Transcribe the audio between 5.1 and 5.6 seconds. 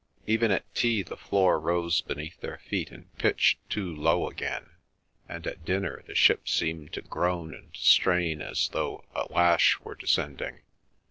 and